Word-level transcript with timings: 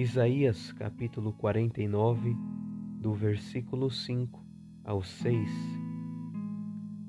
Isaías 0.00 0.70
capítulo 0.74 1.32
49, 1.32 2.32
do 3.00 3.12
versículo 3.14 3.90
5 3.90 4.40
ao 4.84 5.02
6. 5.02 5.50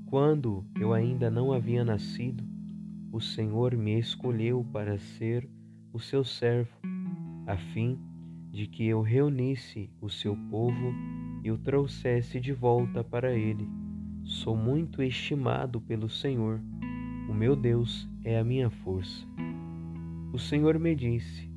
Quando 0.07 0.65
eu 0.75 0.91
ainda 0.91 1.29
não 1.29 1.53
havia 1.53 1.85
nascido, 1.85 2.43
o 3.11 3.21
Senhor 3.21 3.77
me 3.77 3.99
escolheu 3.99 4.65
para 4.73 4.97
ser 4.97 5.47
o 5.93 5.99
seu 5.99 6.23
servo, 6.23 6.75
a 7.45 7.57
fim 7.57 7.99
de 8.49 8.65
que 8.65 8.87
eu 8.87 9.03
reunisse 9.03 9.91
o 10.01 10.09
seu 10.09 10.35
povo 10.49 10.91
e 11.43 11.51
o 11.51 11.59
trouxesse 11.59 12.39
de 12.39 12.53
volta 12.53 13.03
para 13.03 13.35
ele. 13.35 13.69
Sou 14.23 14.57
muito 14.57 15.03
estimado 15.03 15.79
pelo 15.79 16.09
Senhor, 16.09 16.59
o 17.29 17.35
meu 17.35 17.55
Deus 17.55 18.09
é 18.23 18.39
a 18.39 18.43
minha 18.43 18.71
força. 18.71 19.27
O 20.33 20.39
Senhor 20.39 20.79
me 20.79 20.95
disse: 20.95 21.48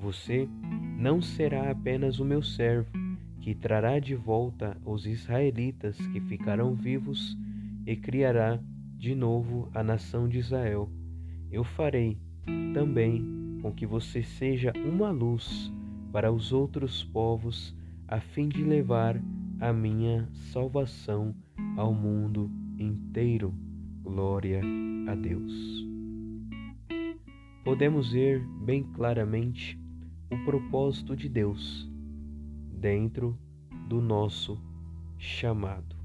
Você 0.00 0.48
não 0.96 1.20
será 1.20 1.72
apenas 1.72 2.20
o 2.20 2.24
meu 2.24 2.40
servo, 2.40 2.88
que 3.40 3.52
trará 3.52 3.98
de 3.98 4.14
volta 4.14 4.76
os 4.84 5.06
israelitas 5.06 5.96
que 5.96 6.20
ficarão 6.20 6.72
vivos 6.72 7.36
e 7.84 7.96
criará 7.96 8.60
de 8.96 9.14
novo 9.14 9.68
a 9.74 9.82
nação 9.82 10.28
de 10.28 10.38
Israel. 10.38 10.88
Eu 11.50 11.64
farei 11.64 12.16
também 12.72 13.58
com 13.60 13.72
que 13.72 13.84
você 13.84 14.22
seja 14.22 14.72
uma 14.76 15.10
luz 15.10 15.72
para 16.12 16.30
os 16.32 16.52
outros 16.52 17.02
povos, 17.02 17.76
a 18.06 18.20
fim 18.20 18.48
de 18.48 18.62
levar 18.62 19.20
a 19.58 19.72
minha 19.72 20.28
salvação 20.52 21.34
ao 21.76 21.92
mundo 21.92 22.48
inteiro. 22.78 23.52
Glória 24.02 24.60
a 25.08 25.14
Deus. 25.16 25.86
Podemos 27.64 28.12
ver 28.12 28.40
bem 28.64 28.84
claramente 28.94 29.78
o 30.30 30.36
propósito 30.44 31.16
de 31.16 31.26
Deus 31.26 31.90
dentro 32.70 33.38
do 33.88 34.00
nosso 34.00 34.60
chamado. 35.16 35.96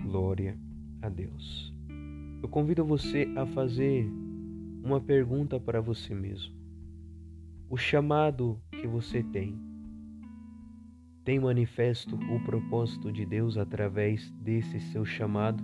Glória 0.00 0.56
a 1.02 1.08
Deus. 1.08 1.74
Eu 2.40 2.48
convido 2.48 2.84
você 2.84 3.26
a 3.36 3.44
fazer 3.46 4.08
uma 4.84 5.00
pergunta 5.00 5.58
para 5.58 5.80
você 5.80 6.14
mesmo. 6.14 6.54
O 7.68 7.76
chamado 7.76 8.60
que 8.70 8.86
você 8.86 9.22
tem 9.22 9.58
tem 11.24 11.40
manifesto 11.40 12.16
o 12.16 12.44
propósito 12.44 13.12
de 13.12 13.26
Deus 13.26 13.58
através 13.58 14.30
desse 14.30 14.80
seu 14.80 15.04
chamado? 15.04 15.62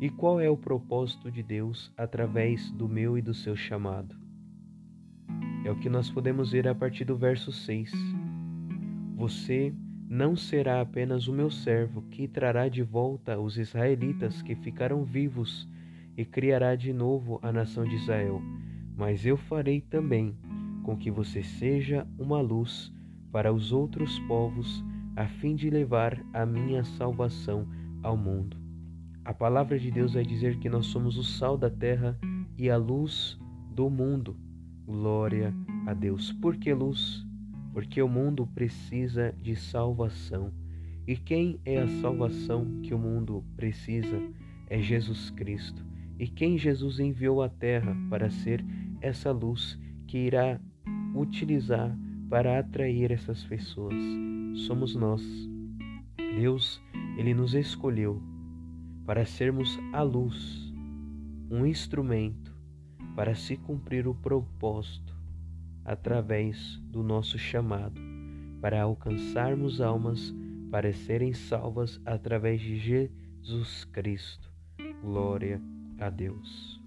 E 0.00 0.10
qual 0.10 0.40
é 0.40 0.50
o 0.50 0.56
propósito 0.56 1.30
de 1.30 1.42
Deus 1.42 1.92
através 1.96 2.70
do 2.72 2.88
meu 2.88 3.16
e 3.16 3.22
do 3.22 3.32
seu 3.32 3.54
chamado? 3.54 4.19
É 5.64 5.70
o 5.70 5.76
que 5.76 5.88
nós 5.88 6.10
podemos 6.10 6.52
ver 6.52 6.66
a 6.66 6.74
partir 6.74 7.04
do 7.04 7.16
verso 7.16 7.52
6. 7.52 7.92
Você 9.16 9.74
não 10.08 10.34
será 10.34 10.80
apenas 10.80 11.28
o 11.28 11.32
meu 11.32 11.50
servo, 11.50 12.02
que 12.10 12.26
trará 12.26 12.68
de 12.68 12.82
volta 12.82 13.38
os 13.38 13.56
israelitas 13.56 14.42
que 14.42 14.54
ficaram 14.56 15.04
vivos 15.04 15.68
e 16.16 16.24
criará 16.24 16.74
de 16.74 16.92
novo 16.92 17.38
a 17.42 17.52
nação 17.52 17.84
de 17.84 17.94
Israel, 17.94 18.42
mas 18.96 19.24
eu 19.24 19.36
farei 19.36 19.80
também 19.80 20.34
com 20.82 20.96
que 20.96 21.10
você 21.10 21.42
seja 21.42 22.06
uma 22.18 22.40
luz 22.40 22.92
para 23.30 23.52
os 23.52 23.70
outros 23.70 24.18
povos, 24.20 24.84
a 25.14 25.26
fim 25.26 25.54
de 25.54 25.70
levar 25.70 26.20
a 26.32 26.44
minha 26.44 26.82
salvação 26.82 27.68
ao 28.02 28.16
mundo. 28.16 28.56
A 29.24 29.32
palavra 29.32 29.78
de 29.78 29.90
Deus 29.90 30.14
vai 30.14 30.24
dizer 30.24 30.58
que 30.58 30.68
nós 30.68 30.86
somos 30.86 31.16
o 31.16 31.22
sal 31.22 31.56
da 31.56 31.70
terra 31.70 32.18
e 32.58 32.68
a 32.68 32.76
luz 32.76 33.38
do 33.70 33.88
mundo. 33.88 34.36
Glória 34.86 35.54
a 35.86 35.94
Deus. 35.94 36.32
Por 36.32 36.56
que 36.56 36.72
luz? 36.72 37.24
Porque 37.72 38.02
o 38.02 38.08
mundo 38.08 38.46
precisa 38.54 39.34
de 39.40 39.54
salvação. 39.54 40.52
E 41.06 41.16
quem 41.16 41.58
é 41.64 41.78
a 41.78 41.88
salvação 42.00 42.80
que 42.82 42.92
o 42.92 42.98
mundo 42.98 43.44
precisa? 43.56 44.20
É 44.68 44.80
Jesus 44.80 45.30
Cristo. 45.30 45.84
E 46.18 46.28
quem 46.28 46.58
Jesus 46.58 47.00
enviou 47.00 47.42
à 47.42 47.48
terra 47.48 47.96
para 48.08 48.30
ser 48.30 48.64
essa 49.00 49.32
luz 49.32 49.78
que 50.06 50.18
irá 50.18 50.60
utilizar 51.14 51.96
para 52.28 52.58
atrair 52.58 53.10
essas 53.10 53.42
pessoas? 53.44 53.94
Somos 54.66 54.94
nós. 54.94 55.22
Deus, 56.16 56.80
ele 57.16 57.34
nos 57.34 57.54
escolheu 57.54 58.22
para 59.06 59.24
sermos 59.26 59.78
a 59.92 60.02
luz, 60.02 60.72
um 61.50 61.66
instrumento 61.66 62.54
para 63.14 63.34
se 63.34 63.56
cumprir 63.56 64.06
o 64.06 64.14
propósito 64.14 65.14
através 65.84 66.76
do 66.84 67.02
nosso 67.02 67.38
chamado, 67.38 68.00
para 68.60 68.82
alcançarmos 68.82 69.80
almas 69.80 70.34
para 70.70 70.92
serem 70.92 71.32
salvas 71.32 72.00
através 72.04 72.60
de 72.60 72.78
Jesus 72.78 73.84
Cristo. 73.86 74.50
Glória 75.02 75.60
a 75.98 76.08
Deus. 76.08 76.79